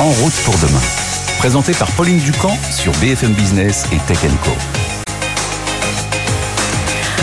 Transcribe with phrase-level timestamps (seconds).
[0.00, 0.80] En route pour demain.
[1.40, 4.79] Présenté par Pauline Ducamp sur BFM Business et Tech Co.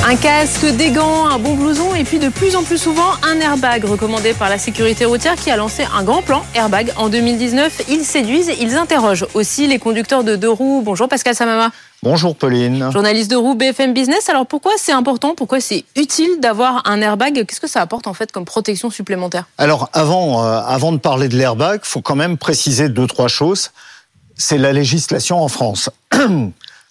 [0.09, 3.41] Un casque, des gants, un bon blouson et puis de plus en plus souvent un
[3.41, 7.81] airbag recommandé par la sécurité routière qui a lancé un grand plan airbag en 2019.
[7.89, 10.81] Ils séduisent, ils interrogent aussi les conducteurs de deux roues.
[10.81, 11.71] Bonjour Pascal Samama.
[12.03, 12.89] Bonjour Pauline.
[12.89, 14.29] Journaliste de roue BFM Business.
[14.29, 17.45] Alors pourquoi c'est important Pourquoi c'est utile d'avoir un airbag?
[17.45, 19.43] Qu'est-ce que ça apporte en fait comme protection supplémentaire?
[19.57, 23.71] Alors avant, euh, avant de parler de l'airbag, faut quand même préciser deux trois choses.
[24.37, 25.89] C'est la législation en France.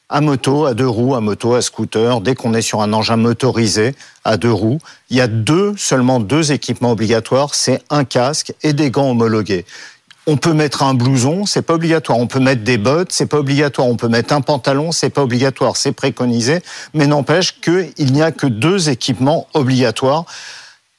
[0.09, 3.17] à moto, à deux roues, à moto, à scooter, dès qu'on est sur un engin
[3.17, 4.79] motorisé à deux roues,
[5.11, 9.65] il y a deux, seulement deux équipements obligatoires, c'est un casque et des gants homologués.
[10.29, 12.19] On peut mettre un blouson, c'est pas obligatoire.
[12.19, 13.87] On peut mettre des bottes, c'est pas obligatoire.
[13.87, 15.77] On peut mettre un pantalon, c'est pas obligatoire.
[15.77, 16.63] C'est préconisé,
[16.95, 20.25] mais n'empêche qu'il n'y a que deux équipements obligatoires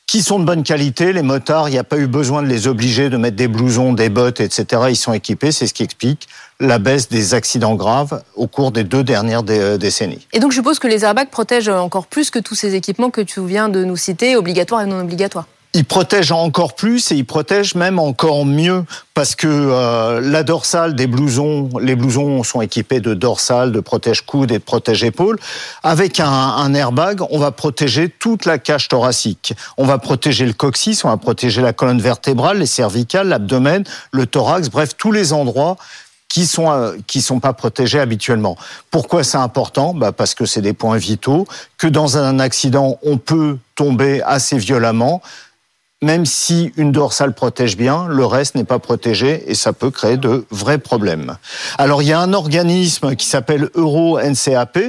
[0.07, 1.11] qui sont de bonne qualité.
[1.11, 3.93] Les motards, il n'y a pas eu besoin de les obliger de mettre des blousons,
[3.93, 4.83] des bottes, etc.
[4.89, 5.51] Ils sont équipés.
[5.51, 6.27] C'est ce qui explique
[6.59, 10.25] la baisse des accidents graves au cours des deux dernières euh, décennies.
[10.33, 13.21] Et donc, je suppose que les airbags protègent encore plus que tous ces équipements que
[13.21, 15.45] tu viens de nous citer, obligatoires et non obligatoires.
[15.73, 20.95] Ils protègent encore plus et ils protègent même encore mieux parce que euh, la dorsale
[20.95, 25.37] des blousons, les blousons sont équipés de dorsale, de protège-coude et de protège-épaule.
[25.83, 29.53] Avec un, un, airbag, on va protéger toute la cage thoracique.
[29.77, 34.25] On va protéger le coccyx, on va protéger la colonne vertébrale, les cervicales, l'abdomen, le
[34.25, 35.77] thorax, bref, tous les endroits
[36.29, 38.57] qui sont euh, qui sont pas protégés habituellement.
[38.91, 39.93] Pourquoi c'est important?
[39.93, 44.57] Bah Parce que c'est des points vitaux, que dans un accident, on peut tomber assez
[44.57, 45.21] violemment
[46.01, 50.17] même si une dorsale protège bien, le reste n'est pas protégé et ça peut créer
[50.17, 51.37] de vrais problèmes.
[51.77, 54.79] Alors il y a un organisme qui s'appelle Euro NCAP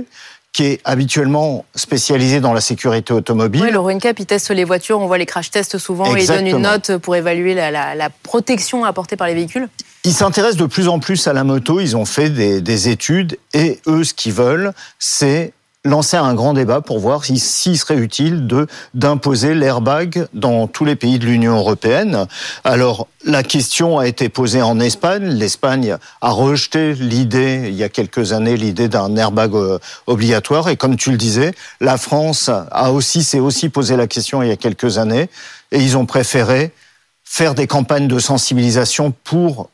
[0.52, 3.62] qui est habituellement spécialisé dans la sécurité automobile.
[3.62, 6.26] Oui, le NCAP, il teste les voitures, on voit les crash tests souvent et il
[6.26, 9.68] donne une note pour évaluer la, la, protection apportée par les véhicules.
[10.04, 13.38] Ils s'intéressent de plus en plus à la moto, ils ont fait des, des études
[13.54, 15.52] et eux, ce qu'ils veulent, c'est
[15.88, 20.96] lancer un grand débat pour voir s'il serait utile de d'imposer l'airbag dans tous les
[20.96, 22.26] pays de l'Union européenne.
[22.64, 25.24] Alors la question a été posée en Espagne.
[25.24, 30.76] L'Espagne a rejeté l'idée il y a quelques années l'idée d'un airbag euh, obligatoire et
[30.76, 34.52] comme tu le disais, la France a aussi s'est aussi posé la question il y
[34.52, 35.28] a quelques années
[35.72, 36.72] et ils ont préféré
[37.24, 39.68] faire des campagnes de sensibilisation pour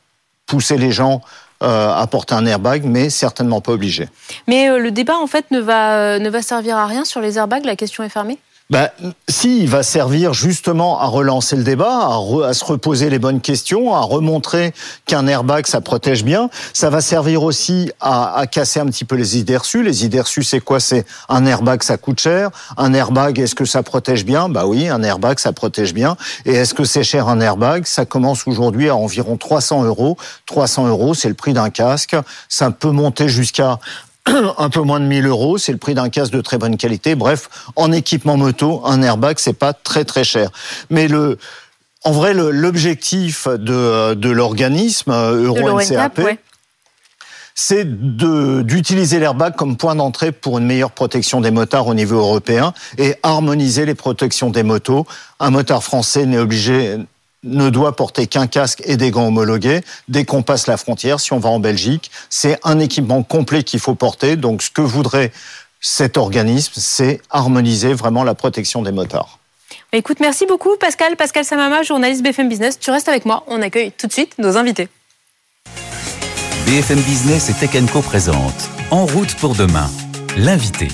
[0.47, 1.23] pousser les gens
[1.65, 4.09] euh, apporter un airbag, mais certainement pas obligé.
[4.47, 7.21] Mais euh, le débat, en fait, ne va, euh, ne va servir à rien sur
[7.21, 8.39] les airbags La question est fermée?
[8.71, 8.93] Bah,
[9.29, 13.95] si, il va servir justement à relancer le débat, à, se reposer les bonnes questions,
[13.95, 14.73] à remontrer
[15.05, 16.49] qu'un airbag, ça protège bien.
[16.73, 19.83] Ça va servir aussi à, à, casser un petit peu les idées reçues.
[19.83, 20.81] Les idées reçues, c'est quoi?
[20.81, 22.51] C'est un airbag, ça coûte cher.
[22.79, 24.49] Un airbag, est-ce que ça protège bien?
[24.49, 26.17] Bah oui, un airbag, ça protège bien.
[26.47, 27.85] Et est-ce que c'est cher un airbag?
[27.85, 30.17] Ça commence aujourd'hui à environ 300 euros.
[30.47, 32.17] 300 euros, c'est le prix d'un casque.
[32.49, 33.79] Ça peut monter jusqu'à
[34.59, 37.15] un peu moins de 1000 euros, c'est le prix d'un casque de très bonne qualité.
[37.15, 40.51] Bref, en équipement moto, un airbag, c'est pas très très cher.
[40.91, 41.39] Mais le,
[42.05, 46.21] en vrai, l'objectif de, de l'organisme euh, Euro NCAP,
[47.55, 52.75] c'est d'utiliser l'airbag comme point d'entrée pour une meilleure protection des motards au niveau européen
[52.99, 55.07] et harmoniser les protections des motos.
[55.39, 56.97] Un motard français n'est obligé
[57.45, 59.83] ne doit porter qu'un casque et des gants homologués.
[60.09, 63.81] Dès qu'on passe la frontière, si on va en Belgique, c'est un équipement complet qu'il
[63.81, 64.37] faut porter.
[64.37, 65.33] Donc ce que voudrait
[65.81, 69.39] cet organisme, c'est harmoniser vraiment la protection des motards.
[69.93, 71.17] Bah, écoute, merci beaucoup Pascal.
[71.17, 72.79] Pascal Samama, journaliste BFM Business.
[72.79, 73.45] Tu restes avec moi.
[73.47, 74.89] On accueille tout de suite nos invités.
[76.67, 79.91] BFM Business et Tech Co présente En route pour demain.
[80.37, 80.89] L'invité.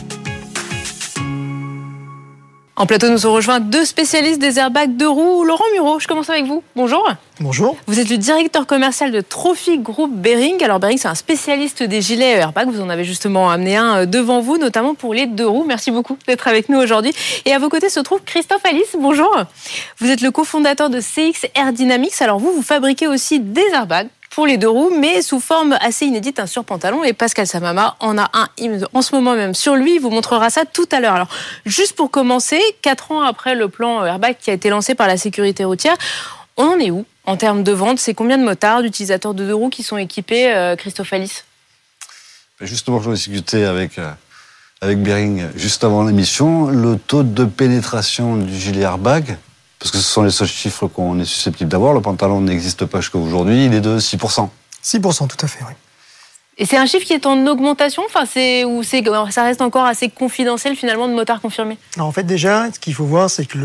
[2.80, 5.44] En plateau, nous ont rejoint deux spécialistes des airbags de roues.
[5.44, 6.62] Laurent Muro, je commence avec vous.
[6.74, 7.06] Bonjour.
[7.38, 7.76] Bonjour.
[7.86, 10.64] Vous êtes le directeur commercial de Trophy Group Bering.
[10.64, 12.70] Alors Bering, c'est un spécialiste des gilets airbags.
[12.70, 15.66] Vous en avez justement amené un euh, devant vous, notamment pour les deux roues.
[15.69, 17.12] Merci beaucoup d'être avec nous aujourd'hui.
[17.44, 18.96] Et à vos côtés se trouve Christophe Alice.
[18.98, 19.30] Bonjour.
[19.98, 22.22] Vous êtes le cofondateur de CX Air Dynamics.
[22.22, 26.06] Alors vous, vous fabriquez aussi des airbags pour les deux roues, mais sous forme assez
[26.06, 27.03] inédite, un surpantalon.
[27.05, 28.49] Et Pascal Samama en a un
[28.94, 29.97] en ce moment même sur lui.
[29.97, 31.15] Il vous montrera ça tout à l'heure.
[31.15, 31.29] Alors,
[31.67, 35.17] juste pour commencer, quatre ans après le plan Airbag qui a été lancé par la
[35.17, 35.97] sécurité routière,
[36.56, 37.99] on en est où en termes de vente?
[37.99, 41.44] C'est combien de motards, d'utilisateurs de deux roues qui sont équipés, euh, Christophe Alice?
[42.61, 44.11] Ben, Justement, j'en ai discuté avec, euh,
[44.81, 46.69] avec Bering juste avant l'émission.
[46.69, 49.38] Le taux de pénétration du gilet airbag,
[49.81, 51.94] parce que ce sont les seuls chiffres qu'on est susceptible d'avoir.
[51.94, 54.49] Le pantalon n'existe pas jusqu'à aujourd'hui, il est de 6%.
[54.85, 55.73] 6%, tout à fait, oui.
[56.59, 59.87] Et c'est un chiffre qui est en augmentation, enfin, c'est ou c'est ça reste encore
[59.87, 61.79] assez confidentiel finalement de motards confirmés.
[61.99, 63.56] en fait, déjà, ce qu'il faut voir, c'est que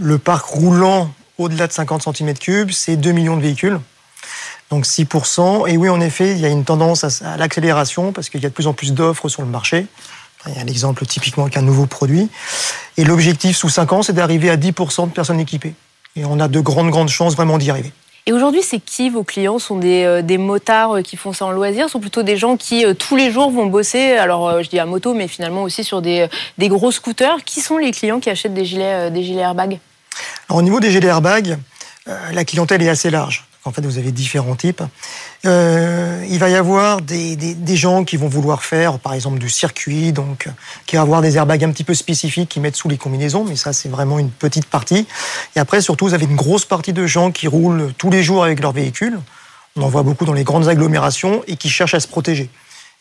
[0.00, 3.78] le, parc roulant au-delà de 50 cm3, c'est 2 millions de véhicules.
[4.70, 5.68] Donc 6%.
[5.68, 8.46] Et oui, en effet, il y a une tendance à, à l'accélération parce qu'il y
[8.46, 9.86] a de plus en plus d'offres sur le marché.
[10.48, 12.28] Il y a l'exemple typiquement qu'un nouveau produit.
[12.96, 15.74] Et l'objectif sous 5 ans, c'est d'arriver à 10% de personnes équipées.
[16.14, 17.92] Et on a de grandes, grandes chances vraiment d'y arriver.
[18.28, 19.60] Et aujourd'hui, c'est qui vos clients?
[19.60, 21.88] Sont des, euh, des motards euh, qui font ça en loisir?
[21.88, 24.86] Sont plutôt des gens qui, euh, tous les jours, vont bosser, alors je dis à
[24.86, 26.26] moto, mais finalement aussi sur des,
[26.58, 29.78] des gros scooters Qui sont les clients qui achètent des gilets, des gilets airbags
[30.48, 31.56] alors, Au niveau des gilets airbags,
[32.06, 33.45] la clientèle est assez large.
[33.66, 34.82] En fait, vous avez différents types.
[35.44, 40.12] Euh, il va y avoir des, gens qui vont vouloir faire, par exemple, du circuit,
[40.12, 40.48] donc
[40.86, 43.56] qui vont avoir des airbags un petit peu spécifiques qui mettent sous les combinaisons, mais
[43.56, 45.06] ça, c'est vraiment une petite partie.
[45.56, 48.44] Et après, surtout, vous avez une grosse partie de gens qui roulent tous les jours
[48.44, 49.20] avec leur véhicule.
[49.76, 52.48] On en voit beaucoup dans les grandes agglomérations et qui cherchent à se protéger.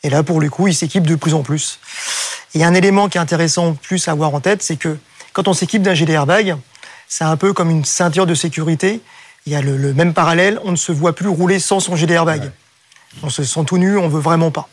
[0.04, 1.80] Et là, pour le coup, ils s'équipent de plus en plus.
[2.54, 4.98] Et un élément qui est intéressant plus à avoir en tête, c'est que
[5.34, 6.56] quand on s'équipe d'un gilet airbag,
[7.08, 9.02] c'est un peu comme une ceinture de sécurité
[9.46, 11.96] il y a le, le, même parallèle, on ne se voit plus rouler sans son
[11.96, 12.42] gilet airbag.
[12.42, 12.52] Ouais.
[13.24, 14.68] On se sent tout nu, on veut vraiment pas.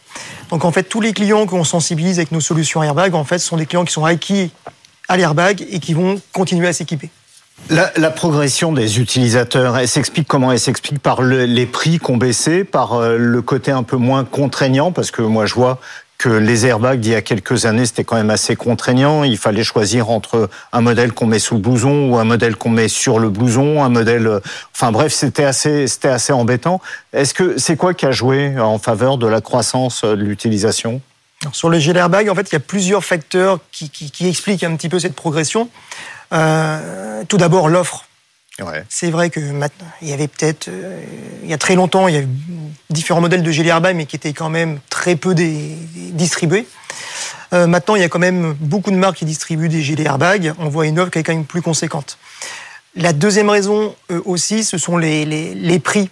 [0.51, 3.57] Donc en fait, tous les clients qu'on sensibilise avec nos solutions airbag, en fait, sont
[3.57, 4.51] des clients qui sont acquis
[5.09, 7.11] à l'airbag et qui vont continuer à s'équiper.
[7.71, 10.51] La, la, progression des utilisateurs, elle s'explique comment?
[10.51, 14.25] Elle s'explique par le, les prix qu'on baissé, par euh, le côté un peu moins
[14.25, 15.79] contraignant, parce que moi je vois
[16.29, 19.25] les airbags d'il y a quelques années, c'était quand même assez contraignant.
[19.25, 22.71] Il fallait choisir entre un modèle qu'on met sous le blouson ou un modèle qu'on
[22.71, 24.41] met sur le blouson, un modèle.
[24.75, 26.81] Enfin bref, c'était assez, c'était assez embêtant.
[27.13, 31.01] Est-ce que c'est quoi qui a joué en faveur de la croissance de l'utilisation?
[31.53, 34.89] Sur le gilet airbag, en fait, il y a plusieurs facteurs qui expliquent un petit
[34.89, 35.69] peu cette progression.
[36.33, 38.07] Euh, tout d'abord, l'offre.
[38.89, 41.03] C'est vrai que maintenant, il y avait peut-être, euh,
[41.43, 42.29] il y a très longtemps, il y avait
[42.91, 46.67] différents modèles de gilet airbag, mais qui étaient quand même très peu distribués.
[47.53, 50.53] Euh, maintenant, il y a quand même beaucoup de marques qui distribuent des gilets airbag.
[50.59, 52.19] On voit une offre qui est quand même plus conséquente.
[52.95, 56.11] La deuxième raison euh, aussi, ce sont les, prix.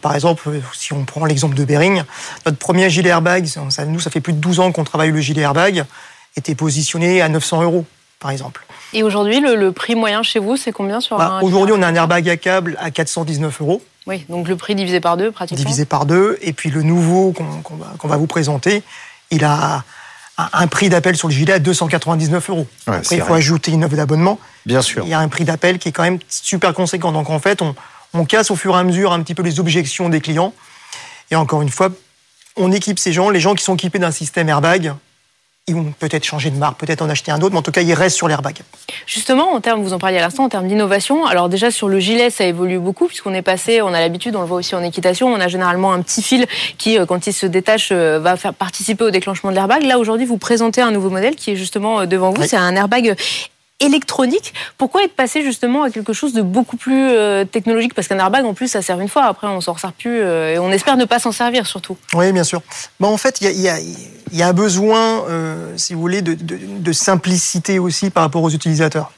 [0.00, 2.02] Par exemple, si on prend l'exemple de Bering,
[2.44, 3.48] notre premier gilet airbag,
[3.86, 5.84] nous, ça fait plus de 12 ans qu'on travaille le gilet airbag,
[6.36, 7.86] était positionné à 900 euros,
[8.20, 8.64] par exemple.
[8.92, 11.82] Et aujourd'hui, le, le, prix moyen chez vous, c'est combien sur bah, un Aujourd'hui, on
[11.82, 13.82] a un airbag à câble à 419 euros.
[14.06, 15.62] Oui, donc le prix divisé par deux, pratiquement.
[15.62, 16.38] Divisé par deux.
[16.42, 18.82] Et puis le nouveau qu'on qu va, qu va, vous présenter,
[19.30, 19.84] il a
[20.36, 22.66] un prix d'appel sur le gilet à 299 euros.
[22.86, 24.38] Ouais, Après, il faut ajouter une offre d'abonnement.
[24.66, 25.04] Bien sûr.
[25.04, 27.12] Il y a un prix d'appel qui est quand même super conséquent.
[27.12, 27.74] Donc en fait, on,
[28.14, 30.52] on casse au fur et à mesure un petit peu les objections des clients.
[31.30, 31.90] Et encore une fois,
[32.56, 34.94] on équipe ces gens, les gens qui sont équipés d'un système airbag,
[35.68, 37.82] ils vont peut-être changer de marque, peut-être en acheter un autre, mais en tout cas,
[37.82, 38.58] ils restent sur l'airbag.
[39.06, 42.00] Justement, en termes, vous en parliez à l'instant, en termes d'innovation, alors déjà sur le
[42.00, 44.82] gilet, ça évolue beaucoup, puisqu'on est passé, on a l'habitude, on le voit aussi en
[44.82, 46.46] équitation, on a généralement un petit fil
[46.78, 49.84] qui, euh, quand il se détache, euh, va faire participer au déclenchement de l'airbag.
[49.84, 52.48] Là, aujourd'hui, vous présentez un nouveau modèle qui est justement euh, devant vous, oui.
[52.48, 53.14] c'est un airbag
[53.82, 54.54] électronique.
[54.78, 57.94] Pourquoi être passé justement à quelque chose de beaucoup plus euh, technologique?
[57.94, 59.24] Parce qu'un airbag, en plus, ça sert une fois.
[59.24, 61.96] Après, on s'en sert plus euh, et on espère ne pas s'en servir surtout.
[62.14, 62.62] Oui, bien sûr.
[63.00, 66.34] Bon, en fait, il y, y, y a, un besoin, euh, si vous voulez, de,
[66.34, 69.12] de, de, simplicité aussi par rapport aux utilisateurs.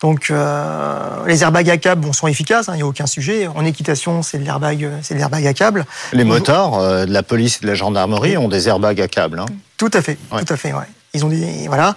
[0.00, 3.46] Donc, euh, les airbags à câble bon, sont efficaces, il hein, n'y a aucun sujet.
[3.48, 5.84] En équitation, c'est l'airbag, c'est l'airbag à câble.
[6.12, 9.40] Les motards euh, de la police et de la gendarmerie ont des airbags à câble.
[9.40, 9.46] Hein.
[9.76, 10.42] Tout à fait, ouais.
[10.42, 10.86] tout à fait, ouais.
[11.12, 11.94] Ils ont des voilà.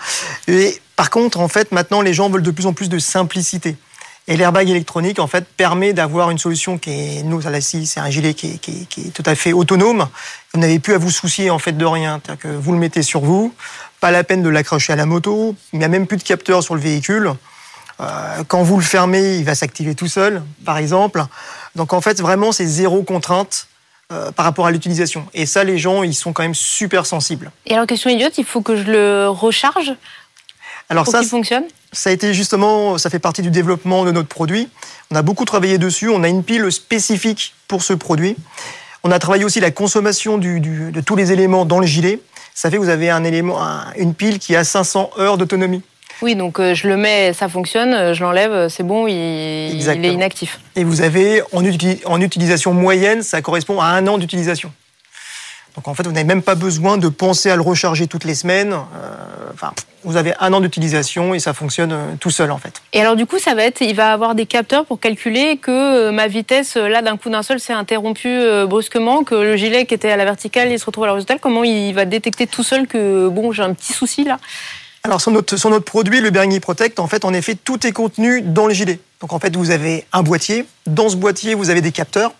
[0.48, 3.76] Et par contre, en fait, maintenant, les gens veulent de plus en plus de simplicité.
[4.30, 8.10] Et l'airbag électronique, en fait, permet d'avoir une solution qui est, nous, à c'est un
[8.10, 10.08] gilet qui est, tout à fait autonome.
[10.54, 12.22] Vous n'avez plus à vous soucier, en fait, de rien.
[12.40, 13.54] Que vous le mettez sur vous,
[14.00, 16.64] pas la peine de l'accrocher à la moto, il n'y a même plus de capteur
[16.64, 17.34] sur le véhicule.
[18.00, 21.22] Euh, quand vous le fermez, il va s'activer tout seul, par exemple.
[21.76, 23.68] Donc, en fait, vraiment, c'est zéro contrainte
[24.14, 25.26] euh, par rapport à l'utilisation.
[25.34, 27.52] Et ça, les gens, ils sont quand même super sensibles.
[27.66, 29.94] Et alors, question idiote, il faut que je le recharge?
[30.90, 31.64] Alors pour ça, fonctionne
[31.94, 34.68] ça a été justement, ça fait partie du développement de notre produit.
[35.12, 36.10] On a beaucoup travaillé dessus.
[36.10, 38.36] On a une pile spécifique pour ce produit.
[39.04, 42.20] On a travaillé aussi la consommation du, du, de tous les éléments dans le gilet.
[42.56, 45.82] Ça fait que vous avez un élément, un, une pile qui a 500 heures d'autonomie.
[46.22, 50.14] Oui, donc euh, je le mets, ça fonctionne, je l'enlève, c'est bon, il, il, est
[50.14, 50.60] inactif.
[50.76, 54.72] Et vous avez, en, uti en utilisation moyenne, ça correspond à un an d'utilisation.
[55.76, 58.36] Donc en fait, vous n'avez même pas besoin de penser à le recharger toutes les
[58.36, 58.74] semaines.
[58.74, 62.82] Euh, enfin, vous avez un an d'utilisation et ça fonctionne euh, tout seul en fait.
[62.94, 65.72] Et alors du coup, ça va être, il va avoir des capteurs pour calculer que
[65.72, 69.94] euh, ma vitesse là d'un coup d'un seul s'est interrompue brusquement, que le gilet qui
[69.94, 71.40] était à la verticale, il se retrouve à l'horizontale.
[71.42, 74.38] Comment il va détecter tout seul que bon, j'ai un petit souci là?
[75.06, 77.92] Alors sur notre, sur notre produit, le Bearing Protect, en fait, en effet, tout est
[77.92, 79.00] contenu dans le gilet.
[79.20, 80.66] Donc en fait, vous avez un boîtier.
[80.88, 82.32] Dans ce boîtier, vous avez des capteurs.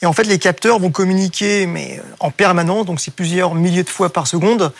[0.00, 3.88] Et en fait, les capteurs vont communiquer, mais en permanence, donc c'est plusieurs milliers de
[3.88, 4.72] fois par seconde.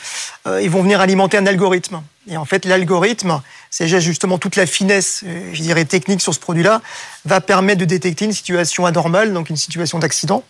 [0.47, 2.03] Euh, ils vont venir alimenter un algorithme.
[2.31, 6.35] Et en fait, l'algorithme ces gestes, justement, toute la finesse, euh, je dirais, technique sur
[6.35, 6.81] ce produit-là,
[7.25, 10.43] va permettre de détecter une situation anormale, donc une situation d'accident.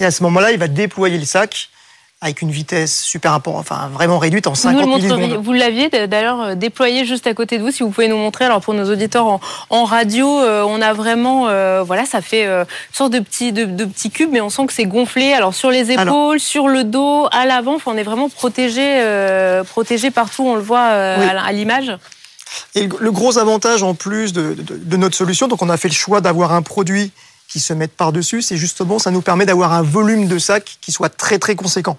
[0.00, 1.70] Et à ce moment-là, il va déployer le sac
[2.26, 5.44] avec une vitesse super importante, enfin vraiment réduite en 50 Vous, le montreriez- millisecondes.
[5.44, 8.44] vous l'aviez d'ailleurs euh, déployé juste à côté de vous, si vous pouvez nous montrer.
[8.44, 9.40] Alors pour nos auditeurs en,
[9.70, 13.52] en radio, euh, on a vraiment, euh, voilà, ça fait euh, une sorte de petit,
[13.52, 15.32] de, de petit cube, mais on sent que c'est gonflé.
[15.32, 19.00] Alors sur les épaules, Alors- sur le dos, à l'avant, enfin, on est vraiment protégé,
[19.68, 20.44] protégé partout.
[20.46, 21.24] On le voit Oui.
[21.26, 21.96] à, à l'image.
[22.74, 25.76] Et le- le gros avantage en plus de, de- de notre solution, donc on a
[25.76, 27.12] fait le choix d'avoir un produit
[27.48, 30.90] qui se mette par-dessus, c'est justement, ça nous permet d'avoir un volume de sac qui
[30.90, 31.96] soit très très conséquent.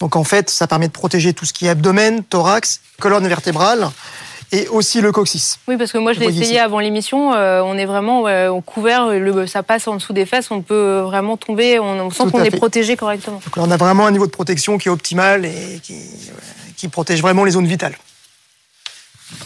[0.00, 3.88] Donc en fait, ça permet de protéger tout ce qui est abdomen, thorax, colonne vertébrale
[4.50, 5.58] et aussi le coccyx.
[5.68, 6.58] Oui, parce que moi je l'ai essayé ici.
[6.58, 7.34] avant l'émission.
[7.34, 8.24] euh, on est vraiment
[8.62, 10.50] couvert, le, ça passe en dessous des fesses.
[10.50, 11.78] On peut vraiment tomber.
[11.78, 13.40] On, on sent qu'on est protégé correctement.
[13.44, 15.96] Donc là, on a vraiment un niveau de protection qui est optimal et qui,
[16.76, 17.96] qui protège vraiment les zones vitales.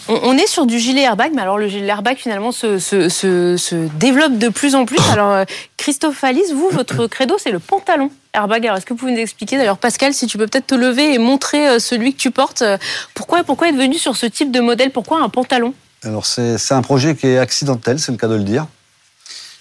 [0.08, 3.56] On, est sur du gilet airbag, mais alors le gilet airbag finalement se, se, se,
[3.56, 4.98] se développe de plus en plus.
[5.10, 5.44] Alors euh,
[5.76, 8.64] Christophe Alice, vous, votre credo, c'est le pantalon airbag.
[8.66, 11.14] Alors est-ce que vous pouvez nous expliquer D'ailleurs, Pascal, si tu peux peut-être te lever
[11.14, 12.62] et montrer euh, celui que tu portes.
[12.62, 12.78] euh,
[13.14, 14.90] Pourquoi, pourquoi être venu sur ce type de modèle?
[14.92, 15.74] Pourquoi un pantalon?
[16.04, 18.66] Alors c'est c'est un projet qui est accidentel, c'est le cas de le dire,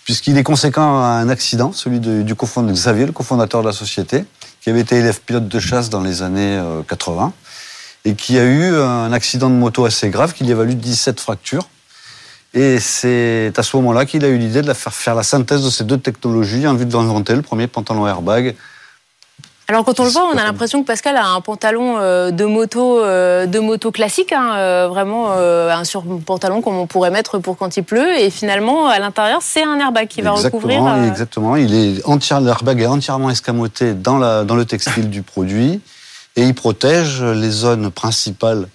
[0.05, 3.73] puisqu'il est conséquent à un accident, celui de- du cofondateur Xavier, le cofondateur de la
[3.73, 4.25] société,
[4.61, 7.33] qui avait été élève pilote de chasse dans les années euh, 80,
[8.05, 11.19] et qui a eu un accident de moto assez grave qui lui a valu 17
[11.19, 11.67] fractures.
[12.53, 15.63] Et c'est à ce moment-là qu'il a eu l'idée de la faire faire la synthèse
[15.63, 18.55] de ces deux technologies en vue d'inventer le premier pantalon airbag
[19.69, 22.43] Alors quand on le voit, on a l'impression que Pascal a un pantalon euh, de
[22.43, 27.55] moto, euh, de moto classique, hein, euh, vraiment un surpantalon comme on pourrait mettre pour
[27.55, 28.19] quand il pleut.
[28.19, 30.83] Et finalement, à l'intérieur, c'est un airbag qui va recouvrir.
[31.05, 35.79] Exactement, il est entière, l'airbag est entièrement escamoté dans, la, dans le textile du produit
[36.35, 38.67] et il protège les zones principales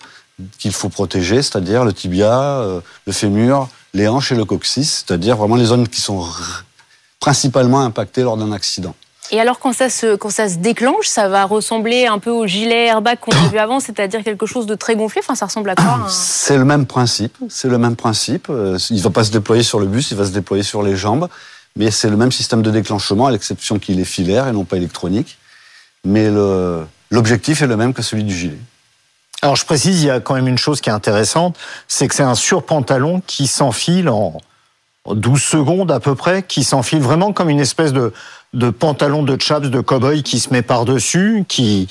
[0.59, 5.37] qu'il faut protéger, c'est-à-dire le tibia, euh, le fémur, les hanches et le coccyx, c'est-à-dire
[5.37, 6.27] vraiment les zones qui sont
[7.21, 8.95] principalement impactées lors d'un accident.
[9.33, 12.47] Et alors quand ça, se, quand ça se déclenche, ça va ressembler un peu au
[12.47, 15.21] gilet airbag qu'on a vu avant, c'est-à-dire quelque chose de très gonflé?
[15.25, 18.47] Enfin, ça ressemble à quoi un- C'est le même principe, c'est le même principe.
[18.51, 20.83] Euh, Il ne va pas se déployer sur le bus, il va se déployer sur
[20.83, 21.29] les jambes,
[21.75, 24.77] mais c'est le même système de déclenchement, à l'exception qu'il est filaire et non pas
[24.77, 25.39] électronique.
[26.05, 28.59] Mais le- l'objectif est le même que celui du gilet.
[29.43, 31.57] Alors je précise, il y a quand même une chose qui est intéressante,
[31.89, 34.39] c'est que c'est un surpantalon qui s'enfile en
[35.09, 38.13] 12 secondes à peu près, qui s'enfile vraiment comme une espèce de,
[38.55, 41.89] de pantalon de chaps de cow-boy qui se met par-dessus, qui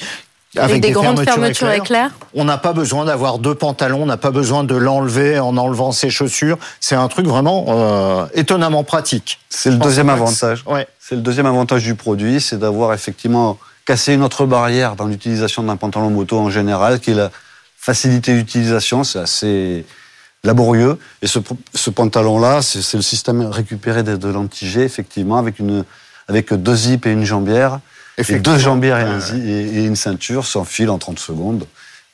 [0.58, 2.12] avec, des, grandes fermetures fermetures éclairs.
[2.34, 5.92] On n'a pas besoin d'avoir deux pantalons, on n'a pas besoin de l'enlever en enlevant
[5.92, 6.58] ses chaussures.
[6.80, 9.40] C'est un truc vraiment euh, étonnamment pratique.
[9.50, 10.64] C'est le deuxième avantage.
[10.66, 10.88] Ouais.
[11.00, 15.63] C'est le deuxième avantage du produit, c'est d'avoir effectivement cassé une autre barrière dans l'utilisation
[15.63, 17.32] d'un pantalon moto en général, qui est la
[17.77, 19.04] facilité d'utilisation.
[19.04, 19.86] C'est assez
[20.44, 20.98] laborieux.
[21.22, 21.39] Et ce,
[21.74, 25.84] ce pantalon-là, c'est le système récupéré de, de l'anti-G, effectivement, avec, une,
[26.27, 27.80] avec deux zips et une jambière.
[28.18, 31.65] Et deux jambières et, un zi- et- et une ceinture s'enfilent en 30 secondes.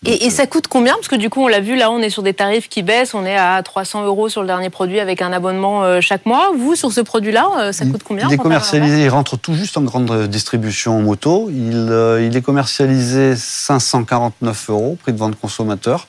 [0.05, 2.10] Et, et ça coûte combien Parce que du coup, on l'a vu, là, on est
[2.10, 3.13] sur des tarifs qui baissent.
[3.13, 6.50] On est à 300 euros sur le dernier produit avec un abonnement euh, chaque mois.
[6.58, 9.77] Vous, sur ce produit-là, euh, ça coûte combien Il est commercialisé, il rentre tout juste
[9.77, 11.50] en grande distribution en moto.
[11.51, 16.08] Il, euh, il est commercialisé 549 euros, prix de vente consommateur.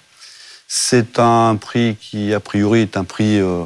[0.68, 3.64] C'est un prix qui, a priori, est un prix euh,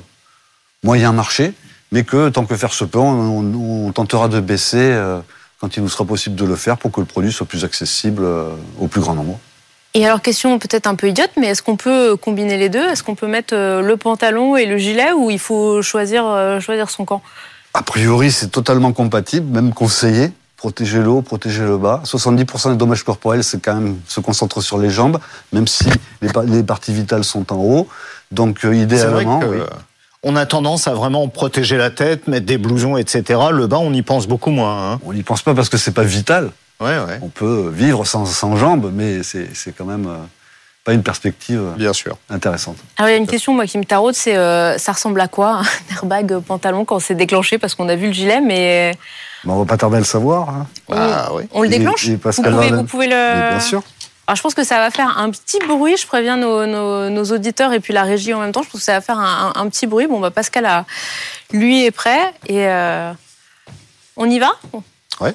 [0.82, 1.52] moyen marché,
[1.92, 5.20] mais que, tant que faire se peut, on, on- on tentera de baisser euh,
[5.60, 8.24] quand il nous sera possible de le faire pour que le produit soit plus accessible
[8.24, 9.38] euh, au plus grand nombre.
[9.98, 12.84] Et alors, question peut-être un peu idiote, mais est-ce qu'on peut combiner les deux?
[12.86, 16.60] Est-ce qu'on peut mettre euh, le pantalon et le gilet ou il faut choisir, euh,
[16.60, 17.22] choisir son camp?
[17.72, 20.32] A priori, c'est totalement compatible, même conseillé.
[20.58, 22.02] Protéger le haut, protéger le bas.
[22.04, 25.18] 70% des dommages corporels, c'est quand même se concentre sur les jambes,
[25.54, 25.86] même si
[26.20, 27.88] les, par- les parties vitales sont en haut.
[28.32, 29.58] Donc, euh, vrai idéalement, que oui.
[30.22, 33.40] on a tendance à vraiment protéger la tête, mettre des blousons, etc.
[33.50, 34.92] Le bas, on y pense beaucoup moins.
[34.92, 35.00] hein.
[35.06, 36.50] on n'y pense pas parce que c'est pas vital.
[36.80, 40.16] Ouais, ouais, On peut vivre sans, sans jambes, mais c'est quand même euh,
[40.84, 42.18] pas une perspective euh, bien sûr.
[42.28, 42.76] intéressante.
[42.98, 45.28] Alors, il y a une question moi qui me taraude, c'est euh, ça ressemble à
[45.28, 45.64] quoi un
[45.94, 47.56] airbag pantalon quand c'est déclenché?
[47.58, 48.92] Parce qu'on a vu le gilet, mais
[49.44, 50.50] Mais on va pas tarder à le savoir.
[50.50, 50.66] hein.
[50.92, 51.44] Ah, oui.
[51.52, 52.06] on le Et- déclenche?
[52.08, 53.14] et vous, Pascal pouvez, vous pouvez le.
[53.14, 53.82] Mais bien sûr.
[54.28, 55.96] Alors, je pense que ça va faire un petit bruit.
[55.96, 58.62] Je préviens nos, nos- nos auditeurs et puis la régie en même temps.
[58.62, 60.08] Je pense que ça va faire un, un- un petit bruit.
[60.08, 60.84] Bon, bah, Pascal, a,
[61.52, 62.34] lui, est prêt.
[62.48, 63.12] Et euh,
[64.16, 64.50] on y va?
[65.20, 65.32] Ouais.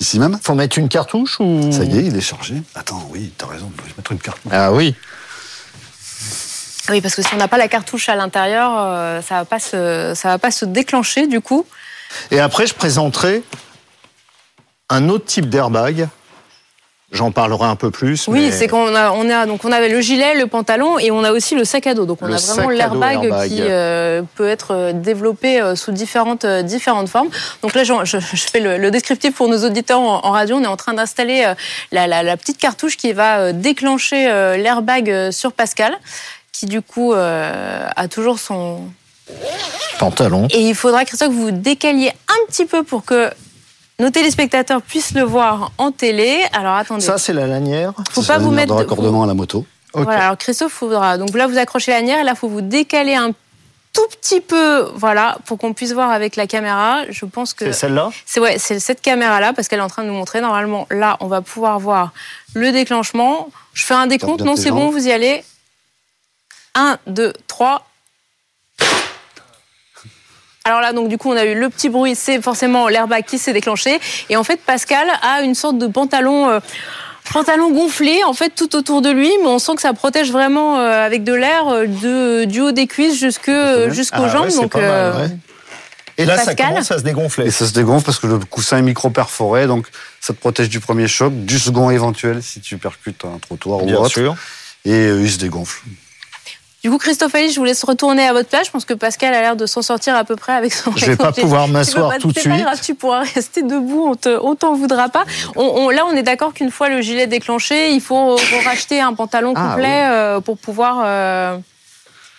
[0.00, 2.62] Ici même Faut mettre une cartouche ou Ça y est, il est chargé.
[2.74, 4.38] Attends, oui, t'as raison, je vais mettre une carte.
[4.50, 4.94] Ah oui.
[6.90, 9.58] Oui, parce que si on n'a pas la cartouche à l'intérieur, euh, ça va pas
[9.58, 11.64] se, ça va pas se déclencher du coup.
[12.30, 13.42] Et après, je présenterai
[14.90, 16.08] un autre type d'airbag.
[17.14, 18.26] J'en parlerai un peu plus.
[18.28, 21.10] Oui, mais c'est qu'on a, on a, donc on avait le gilet, le pantalon et
[21.10, 22.04] on a aussi le sac à dos.
[22.04, 23.48] Donc on Le a vraiment l'airbag airbag.
[23.48, 27.28] qui euh, peut être euh, développé euh, sous différentes, euh, différentes formes.
[27.62, 30.56] Donc là, je, je fais le, le descriptif pour nos auditeurs en, en radio.
[30.56, 31.44] On est en train d'installer
[31.92, 34.26] la, la- la petite cartouche qui va déclencher
[34.58, 35.94] l'airbag sur Pascal,
[36.52, 38.80] qui du coup a toujours son,
[39.98, 40.48] pantalon.
[40.50, 43.30] et il faudra, Christophe, que vous décaliez un petit peu pour que
[43.98, 46.44] nos téléspectateurs puissent le voir en télé.
[46.52, 47.04] Alors attendez.
[47.04, 47.92] Ça, c'est la lanière.
[48.10, 49.66] faut C'est pas la vous mettre de raccordement à la moto.
[49.92, 50.04] Ok.
[50.04, 51.18] Voilà, alors Christophe, faudra.
[51.18, 53.30] Donc là, vous accrochez la lanière et là, il faut vous décaler un
[53.92, 57.02] tout petit peu, voilà, pour qu'on puisse voir avec la caméra.
[57.10, 58.10] Je pense que C'est celle-là?
[58.26, 60.40] C'est ouais, c'est cette caméra-là parce qu'elle est en train de nous montrer.
[60.40, 62.12] Normalement, là, on va pouvoir voir
[62.54, 63.48] le déclenchement.
[63.72, 64.40] Je fais un décompte.
[64.40, 65.44] Non, c'est bon, vous y allez.
[66.74, 67.86] 1, 2, 3.
[70.66, 73.36] Alors là, donc du coup, on a eu le petit bruit, c'est forcément l'airbag qui
[73.38, 74.00] s'est déclenché.
[74.30, 76.60] Et en fait, Pascal a une sorte de pantalon, euh,
[77.34, 80.78] pantalon gonflé, en fait, tout autour de lui, mais on sent que ça protège vraiment
[80.78, 83.90] euh, avec de l'air euh, de, du haut des cuisses jusque, bien.
[83.90, 84.44] jusqu'aux Ah jambes.
[84.44, 85.36] ouais, c'est donc, pas mal, ouais.
[86.16, 87.46] Et là, ça Pascal commence à se dégonfler.
[87.48, 89.86] Et ça se dégonfle parce que le coussin est micro-perforé, donc
[90.20, 93.86] ça te protège du premier choc, du second éventuel si tu percutes un trottoir ou
[93.86, 94.08] Bien autre.
[94.08, 94.34] sûr.
[94.86, 95.82] Et euh, il se dégonfle.
[96.84, 98.66] Du coup, Christophe Ali, je vous laisse retourner à votre place.
[98.66, 100.92] Je pense que Pascal a l'air de s'en sortir à peu près avec son.
[100.94, 102.64] Je vais pas pouvoir m'asseoir tout de c'est pas suite.
[102.66, 105.24] grave, tu pourras rester debout, on te- on t'en voudra pas.
[105.56, 108.36] On, on- là, on est d'accord qu'une fois le gilet déclenché, il faut
[108.66, 111.00] racheter un pantalon Ah, complet euh, pour pouvoir.
[111.06, 111.56] euh,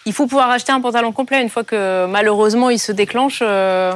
[0.05, 3.39] il faut pouvoir acheter un pantalon complet une fois que malheureusement il se déclenche.
[3.41, 3.93] euh,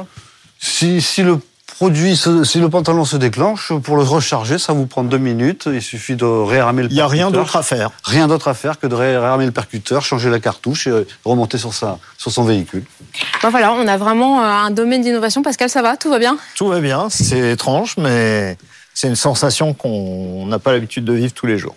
[0.58, 1.38] Si, si le
[1.80, 5.66] produit, si le pantalon se déclenche, pour le recharger, ça vous prend deux minutes.
[5.72, 7.42] Il suffit de réarmer le Il n'y a rien percuteur.
[7.44, 7.90] d'autre à faire.
[8.04, 11.56] Rien d'autre à faire que de ré- réarmer le percuteur, changer la cartouche et remonter
[11.56, 12.84] sur, sa, sur son véhicule.
[13.42, 15.40] ben voilà, on a vraiment euh, un domaine d'innovation.
[15.42, 15.96] Pascal, ça va?
[15.96, 16.36] Tout va bien?
[16.54, 17.08] Tout va bien.
[17.08, 18.58] C'est étrange, mais
[18.92, 21.76] c'est une sensation qu'on n'a pas l'habitude de vivre tous les jours.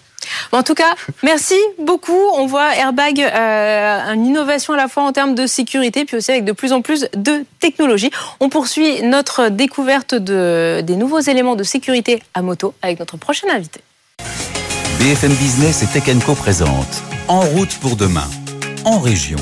[0.54, 2.20] En tout cas, merci beaucoup.
[2.36, 6.32] On voit Airbag, euh, une innovation à la fois en termes de sécurité, puis aussi
[6.32, 8.12] avec de plus en plus de technologie.
[8.40, 13.48] On poursuit notre découverte de, des nouveaux éléments de sécurité à moto avec notre prochain
[13.52, 13.82] invité.
[15.00, 18.30] BFM Business et Tech Co présente En route pour demain,
[18.86, 19.40] en région.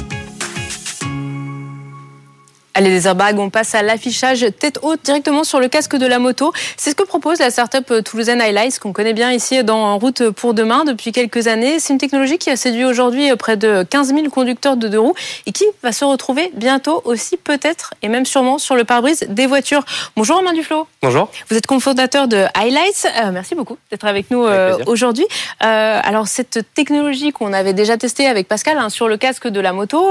[2.73, 6.19] Allez, des airbags, on passe à l'affichage tête haute directement sur le casque de la
[6.19, 6.53] moto.
[6.77, 10.29] C'est ce que propose la start-up toulousaine Highlights, qu'on connaît bien ici dans En route
[10.29, 11.79] pour demain depuis quelques années.
[11.79, 15.15] C'est une technologie qui a séduit aujourd'hui près de 15 000 conducteurs de deux roues
[15.45, 19.47] et qui va se retrouver bientôt aussi peut-être et même sûrement sur le pare-brise des
[19.47, 19.84] voitures.
[20.15, 20.88] Bonjour Romain Duflo.
[21.01, 21.29] Bonjour.
[21.49, 23.07] Vous êtes cofondateur de Highlights.
[23.21, 25.25] Euh, merci beaucoup d'être avec nous euh, aujourd'hui.
[25.62, 29.60] Euh, alors cette technologie qu'on avait déjà testée avec Pascal hein, sur le casque de
[29.60, 30.01] la moto,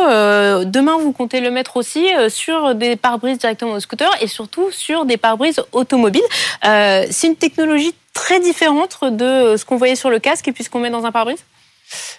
[0.64, 4.70] demain vous comptez le mettre aussi euh, sur des pare-brises directement au scooter et surtout
[4.72, 6.22] sur des pare-brises automobiles.
[6.64, 10.64] Euh, C'est une technologie très différente de ce qu'on voyait sur le casque et puis
[10.64, 11.44] ce qu'on met dans un pare-brise?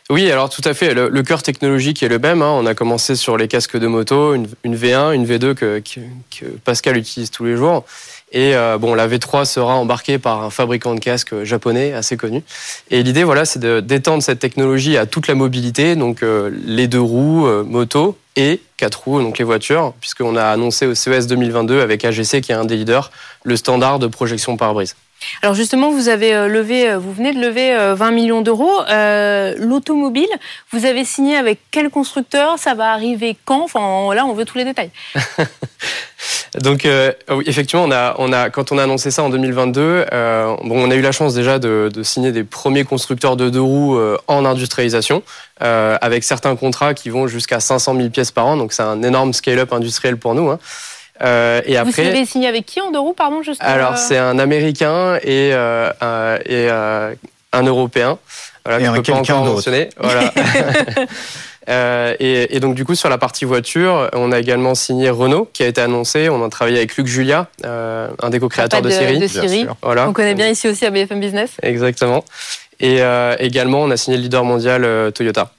[0.10, 0.94] Oui, alors tout à fait.
[0.94, 2.42] Le, cœur technologique est le même.
[2.42, 2.52] hein.
[2.62, 6.02] On a commencé sur les casques de moto, une, une V1, une V2 que, que-
[6.40, 7.86] que Pascal utilise tous les jours.
[8.32, 12.44] Et euh, bon, la V3 sera embarquée par un fabricant de casques japonais assez connu.
[12.90, 17.02] Et l'idée, voilà, c'est d'étendre cette technologie à toute la mobilité, donc euh, les deux
[17.02, 21.82] roues, euh, moto et quatre roues, donc les voitures, puisqu'on a annoncé au CES 2022
[21.82, 23.12] avec AGC, qui est un des leaders,
[23.44, 24.96] le standard de projection pare-brise.
[25.42, 28.82] Alors justement, vous avez euh, levé, euh, vous venez de lever euh, 20 millions d'euros.
[28.90, 30.30] Euh, L'automobile,
[30.72, 32.58] vous avez signé avec quel constructeur?
[32.60, 33.64] Ça va arriver quand?
[33.64, 34.92] Enfin, là, on veut tous les détails.
[36.60, 40.06] Donc, euh, oui, effectivement, on a, on a, quand on a annoncé ça en 2022,
[40.12, 43.62] euh, bon, on a eu la chance déjà de, signer des premiers constructeurs de deux
[43.62, 45.24] roues euh, en industrialisation,
[45.64, 48.58] euh, avec certains contrats qui vont jusqu'à 500 000 pièces par an.
[48.58, 50.50] Donc, c'est un énorme scale-up industriel pour nous.
[50.50, 50.60] hein.
[51.24, 53.96] Euh, et Vous après, avez signé avec qui en deux roues, pardon juste, alors euh,
[53.98, 57.14] c'est un Américain et, euh, un, et euh,
[57.54, 58.18] un Européen.
[58.66, 59.90] Voilà, Et pas encore mentionner.
[59.98, 60.32] Voilà.
[61.70, 65.48] Euh, et, et donc du coup sur la partie voiture, on a également signé Renault
[65.54, 66.28] qui a été annoncé.
[66.28, 69.20] On a travaillé avec Luc Julia, euh, un des co-créateurs de, série.
[69.20, 69.62] de Siri.
[69.62, 69.78] sûr.
[69.84, 70.10] Voilà.
[70.10, 71.52] On connaît bien ici aussi à BFM Business.
[71.62, 72.26] Exactement.
[72.80, 75.52] Et euh, également, on a signé le leader mondial euh, Toyota.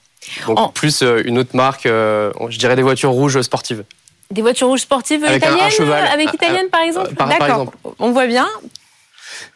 [0.48, 3.84] Donc En- plus euh, une autre marque, euh, je dirais des voitures rouges sportives.
[4.32, 6.04] Des voitures rouges sportives Avec un- un italiennes cheval.
[6.12, 7.60] Avec Euh, italienne par exemple par- par D'accord.
[7.62, 7.76] exemple.
[7.98, 8.48] On voit bien.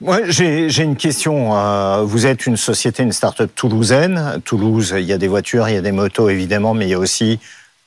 [0.01, 1.57] Moi, j'ai j'ai une question.
[1.57, 4.41] Euh, Vous êtes une société, une start-up toulousaine.
[4.45, 6.95] Toulouse, il y a des voitures, il y a des motos évidemment, mais il y
[6.95, 7.39] a aussi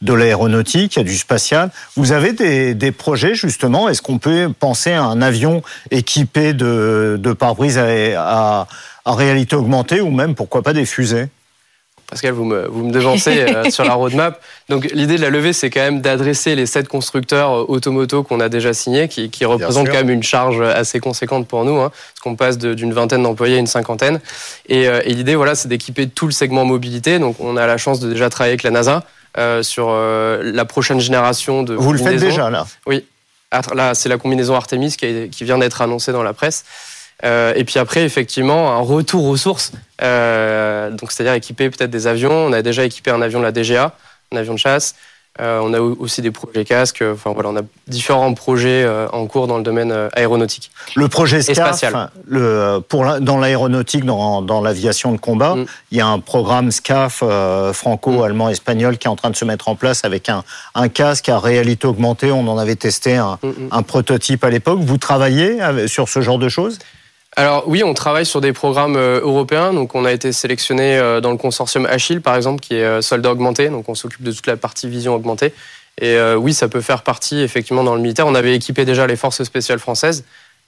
[0.01, 1.71] de l'aéronautique, il y a du spatial.
[1.97, 7.17] Vous avez des, des projets justement Est-ce qu'on peut penser à un avion équipé de,
[7.19, 7.85] de pare-brise à,
[8.17, 8.67] à-
[9.05, 11.27] à réalité augmentée ou même pourquoi pas des fusées?
[12.09, 14.41] Pascal, vous me, vous me devancez euh, sur la roadmap.
[14.67, 18.39] Donc l'idée de la levée, c'est quand même d'adresser les sept constructeurs euh, automoto qu'on
[18.39, 21.89] a déjà signés, qui, qui représentent quand même une charge assez conséquente pour nous, hein,
[21.89, 24.19] parce qu'on passe d'une vingtaine d'employés à une cinquantaine.
[24.67, 27.19] Et, euh, et l'idée, voilà, c'est d'équiper tout le segment mobilité.
[27.19, 29.03] Donc on a la chance de déjà travailler avec la NASA
[29.37, 31.75] euh, sur euh, la prochaine génération de.
[31.75, 32.65] Vous le faites déjà là?
[32.87, 33.05] Oui.
[33.73, 36.65] Là, c'est la combinaison Artemis qui, a, qui vient d'être annoncée dans la presse.
[37.25, 39.71] Euh, et puis après, effectivement, un retour aux sources.
[40.01, 42.31] Euh, donc, c'est-à-dire équiper peut-être des avions.
[42.31, 43.93] On a déjà équipé un avion de la DGA,
[44.31, 44.95] un avion de chasse.
[45.39, 47.03] Euh, on a aussi des projets casques.
[47.13, 50.71] Enfin voilà, on a différents projets en cours dans le domaine aéronautique.
[50.95, 51.83] Le projet SCAF,
[52.27, 55.65] le, pour la, dans l'aéronautique, dans, dans l'aviation de combat, mm.
[55.91, 59.45] il y a un programme SCAF euh, franco-allemand, espagnol qui est en train de se
[59.45, 60.43] mettre en place avec un,
[60.75, 62.31] un casque à réalité augmentée.
[62.31, 63.51] On en avait testé un, mm.
[63.71, 64.79] un prototype à l'époque.
[64.81, 66.79] Vous travaillez sur ce genre de choses?
[67.35, 69.73] Alors oui, on travaille sur des programmes euh, européens.
[69.73, 73.01] Donc on a été sélectionné euh, dans le consortium Achille, par exemple, qui est euh,
[73.01, 73.69] soldat augmenté.
[73.69, 75.53] Donc on s'occupe de toute la partie vision augmentée.
[76.01, 78.25] Et oui, ça peut faire partie effectivement dans le militaire.
[78.25, 80.23] On avait équipé déjà les forces spéciales françaises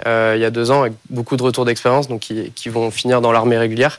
[0.05, 3.31] il y a deux ans avec beaucoup de retours d'expérience, donc qui, vont finir dans
[3.31, 3.97] l'armée régulière.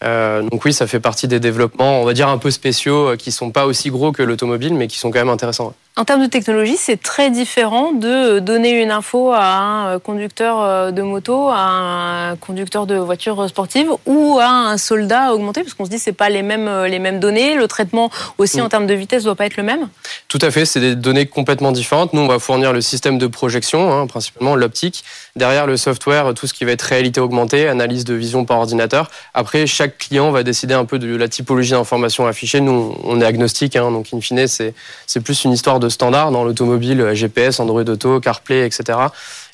[0.00, 3.50] Donc oui, ça fait partie des développements, on va dire un peu spéciaux, qui sont
[3.50, 5.74] pas aussi gros que l'automobile, mais qui sont quand même intéressants.
[5.96, 11.02] En termes de technologie, c'est très différent de donner une info à un conducteur de
[11.02, 15.90] moto, à un conducteur de voiture sportive ou à un soldat augmenté, parce qu'on se
[15.90, 17.56] dit c'est pas les mêmes les mêmes données.
[17.56, 18.64] Le traitement aussi mmh.
[18.64, 19.88] en termes de vitesse doit pas être le même.
[20.28, 22.12] Tout à fait, c'est des données complètement différentes.
[22.12, 25.04] Nous, on va fournir le système de projection, hein, principalement l'optique.
[25.34, 29.10] Derrière le software, tout ce qui va être réalité augmentée, analyse de vision par ordinateur.
[29.34, 32.60] Après, chaque client va décider un peu de la typologie d'informations affichées.
[32.60, 34.72] Nous, on est agnostique, hein, donc in fine, c'est
[35.06, 38.98] c'est plus une histoire de standard dans l'automobile, GPS, Android Auto, CarPlay, etc.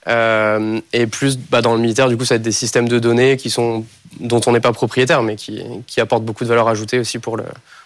[0.09, 2.99] Euh, et plus bah, dans le militaire, du coup, ça va être des systèmes de
[2.99, 3.85] données qui sont,
[4.21, 7.37] dont on n'est pas propriétaire, mais qui, qui apportent beaucoup de valeur ajoutée aussi pour
[7.37, 7.45] le,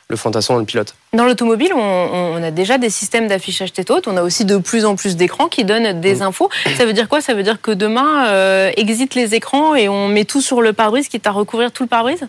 [0.08, 0.94] le fantassin et le pilote.
[1.14, 4.06] Dans l'automobile, on, on, a déjà des systèmes d'affichage tête haute.
[4.06, 6.22] On a aussi de plus en plus d'écrans qui donnent des mmh.
[6.22, 6.50] infos.
[6.76, 7.20] Ça veut dire quoi?
[7.20, 10.72] Ça veut dire que demain, euh, exit les écrans et on met tout sur le
[10.72, 12.26] pare-brise, quitte à recouvrir tout le pare-brise?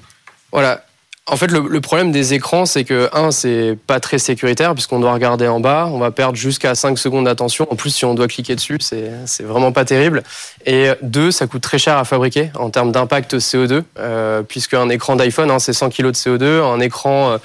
[0.52, 0.84] Voilà.
[1.28, 5.14] En fait, le, problème des écrans, c'est que, un, c'est pas très sécuritaire, puisqu'on doit
[5.14, 7.68] regarder en bas, on va perdre jusqu'à 5 secondes d'attention.
[7.72, 10.24] En plus, si on doit cliquer dessus, c'est vraiment pas terrible.
[10.66, 14.90] Et deux, ça coûte très cher à fabriquer en termes d'impact CO2, euh, puisque un
[14.90, 17.38] écran d'iPhone, hein, c'est 100 kg de CO2, un écran.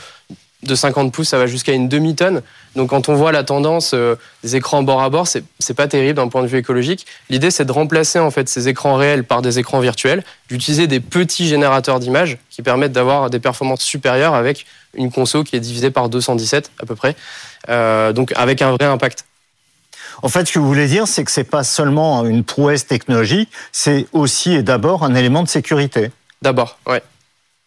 [0.63, 2.43] De 50 pouces, ça va jusqu'à une demi-tonne.
[2.77, 6.15] Donc quand on voit la tendance euh, des écrans bord à bord, c'est pas terrible
[6.15, 7.07] d'un point de vue écologique.
[7.29, 11.01] L'idée, c'est de remplacer en fait ces écrans réels par des écrans virtuels, d'utiliser des
[11.01, 15.91] petits générateurs d'images qui permettent d'avoir des performances supérieures avec une conso qui est divisée
[15.91, 17.17] par 217 à peu près,
[17.69, 19.27] euh, donc avec un vrai impact.
[20.23, 23.51] En fait, ce que vous voulez dire, c'est que c'est pas seulement une prouesse technologique,
[23.73, 26.11] c'est aussi et d'abord un élément de sécurité.
[26.41, 27.03] D'abord, ouais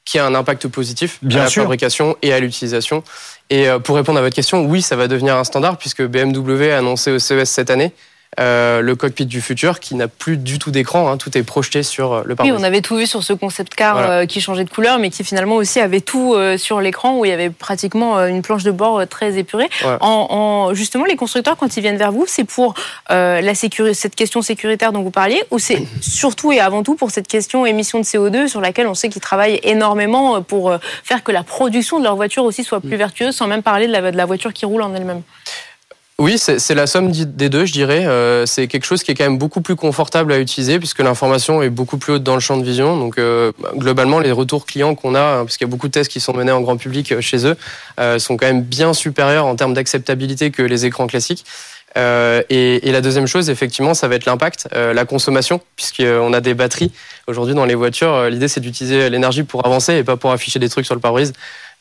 [0.09, 1.61] qui a un impact positif Bien à la sûr.
[1.61, 3.03] fabrication et à l'utilisation.
[3.51, 6.71] Et euh, pour répondre à votre question, oui, ça va devenir un standard puisque BMW
[6.71, 7.91] a annoncé au CES cette année
[8.39, 11.81] euh, le cockpit du futur qui n'a plus du tout d'écran, hein, tout est projeté
[11.81, 14.11] sur euh, le pare Oui, on avait tout vu sur ce concept car voilà.
[14.11, 17.25] euh, qui changeait de couleur, mais qui finalement aussi avait tout euh, sur l'écran où
[17.25, 19.67] il y avait pratiquement une planche de bord très épurée.
[19.83, 19.97] Ouais.
[20.01, 20.27] En,
[20.69, 22.75] en, justement, les constructeurs, quand ils viennent vers vous, c'est pour
[23.09, 27.11] la sécurité, cette question sécuritaire dont vous parliez, ou c'est surtout et avant tout pour
[27.11, 31.31] cette question émission de CO2 sur laquelle on sait qu'ils travaillent énormément pour faire que
[31.31, 34.17] la production de leur voiture aussi soit plus vertueuse, sans même parler de la, de
[34.17, 35.21] la voiture qui roule en elle-même?
[36.19, 38.05] Oui, c'est la somme des deux, je dirais.
[38.05, 41.61] Euh, c'est quelque chose qui est quand même beaucoup plus confortable à utiliser puisque l'information
[41.63, 42.97] est beaucoup plus haute dans le champ de vision.
[42.97, 45.93] Donc euh, globalement, les retours clients qu'on a, hein, parce qu'il y a beaucoup de
[45.93, 47.55] tests qui sont menés en grand public euh, chez eux,
[48.01, 51.45] euh, sont quand même bien supérieurs en termes d'acceptabilité que les écrans classiques.
[51.97, 56.33] Euh, et, et, la deuxième chose, effectivement, ça va être l'impact, euh, la consommation, puisqu'on
[56.33, 56.91] a des batteries.
[57.27, 60.59] Aujourd'hui, dans les voitures, euh, l'idée, c'est d'utiliser l'énergie pour avancer et pas pour afficher
[60.59, 61.33] des trucs sur le pare-brise.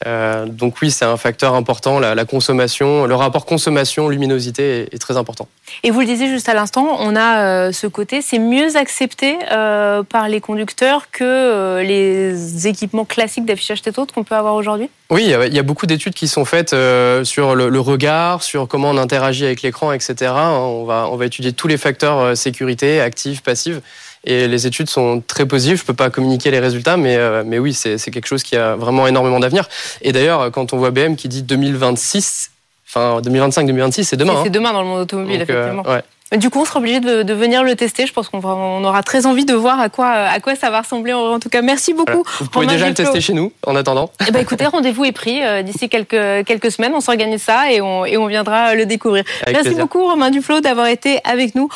[0.07, 4.99] Euh, donc oui, c'est un facteur important, la, la, consommation, le rapport consommation-luminosité est, est,
[4.99, 5.49] très important.
[5.83, 9.39] Et vous le disiez juste à l'instant, on a euh, ce côté, c'est mieux accepté
[9.51, 14.89] euh, par les conducteurs que les équipements classiques d'affichage tête haute qu'on peut avoir aujourd'hui?
[15.11, 16.77] Oui, il y a beaucoup d'études qui sont faites
[17.25, 20.33] sur le, le, regard, sur comment on interagit avec l'écran, etc.
[20.35, 23.81] On va, on va étudier tous les facteurs sécurité, active, passive.
[24.25, 25.77] Et les études sont très positives.
[25.77, 28.57] Je ne peux pas communiquer les résultats, mais, euh, mais oui, c'est quelque chose qui
[28.57, 29.69] a vraiment énormément d'avenir.
[30.03, 32.51] Et d'ailleurs, quand on voit BM qui dit 2026,
[32.89, 34.35] enfin 2025-2026, c'est demain.
[34.43, 34.53] C'est hein.
[34.53, 35.83] demain dans le monde automobile, Donc, effectivement.
[35.87, 36.03] Euh, ouais.
[36.37, 38.07] Du coup, on sera obligé de, de, venir le tester.
[38.07, 40.83] Je pense qu'on on aura très envie de voir à quoi, à quoi ça va
[40.83, 41.15] ressembler.
[41.15, 42.13] En tout cas, merci beaucoup.
[42.13, 42.31] Voilà.
[42.41, 44.11] Vous pouvez déjà le tester chez nous, en attendant.
[44.29, 45.43] Eh ben, écoutez, rendez-vous est pris.
[45.43, 49.25] Euh, D'ici quelques, quelques semaines, on s'organise ça et on, et on viendra le découvrir.
[49.43, 49.85] Avec merci plaisir.
[49.85, 51.71] beaucoup, Romain Duflo, d'avoir été avec nous.